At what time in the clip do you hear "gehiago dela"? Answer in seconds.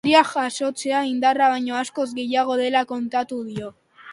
2.21-2.85